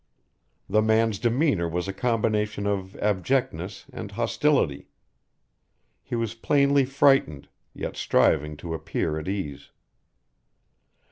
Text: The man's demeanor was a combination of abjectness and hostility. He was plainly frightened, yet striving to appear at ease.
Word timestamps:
The 0.67 0.81
man's 0.81 1.19
demeanor 1.19 1.69
was 1.69 1.87
a 1.87 1.93
combination 1.93 2.65
of 2.65 2.95
abjectness 2.95 3.85
and 3.93 4.11
hostility. 4.11 4.87
He 6.01 6.15
was 6.15 6.33
plainly 6.33 6.85
frightened, 6.85 7.49
yet 7.75 7.95
striving 7.95 8.57
to 8.57 8.73
appear 8.73 9.19
at 9.19 9.27
ease. 9.27 9.69